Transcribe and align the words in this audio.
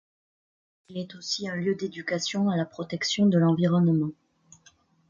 Il 0.89 0.97
est 0.97 1.13
aussi 1.13 1.47
un 1.47 1.53
lieu 1.55 1.75
d'éducation 1.75 2.49
à 2.49 2.57
la 2.57 2.65
protection 2.65 3.27
de 3.27 3.37
l'environnement. 3.37 4.09